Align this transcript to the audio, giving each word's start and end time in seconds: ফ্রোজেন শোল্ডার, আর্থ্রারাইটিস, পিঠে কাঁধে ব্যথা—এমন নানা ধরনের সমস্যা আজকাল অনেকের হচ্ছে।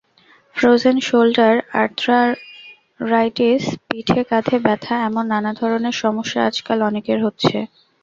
ফ্রোজেন 0.55 0.97
শোল্ডার, 1.01 1.53
আর্থ্রারাইটিস, 1.81 3.63
পিঠে 3.85 4.21
কাঁধে 4.29 4.57
ব্যথা—এমন 4.65 5.25
নানা 5.27 5.51
ধরনের 5.53 5.95
সমস্যা 6.03 6.39
আজকাল 6.49 6.79
অনেকের 6.89 7.19
হচ্ছে। 7.25 7.57